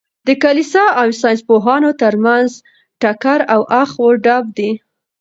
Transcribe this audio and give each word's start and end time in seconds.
د 0.27 0.29
کلیسا 0.43 0.83
او 1.01 1.07
ساینس 1.21 1.41
پوهانو 1.47 1.91
تر 2.01 2.13
منځ 2.25 2.49
ټکر 3.01 3.39
او 3.53 3.61
اخ 3.81 3.89
و 4.01 4.07
ډب 4.23 4.45
دئ. 4.57 4.71